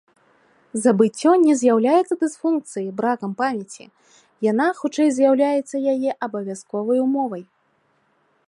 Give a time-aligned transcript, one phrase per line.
[0.83, 3.83] Забыццё не з'яўляецца дысфункцыяй, бракам памяці,
[4.51, 7.43] яна хутчэй з'яўляецца яе абавязковай умовай.